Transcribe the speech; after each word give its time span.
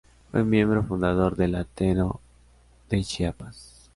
Fue 0.31 0.43
miembro 0.43 0.81
fundador 0.83 1.35
del 1.35 1.53
Ateneo 1.53 2.21
de 2.89 3.03
Chiapas. 3.03 3.87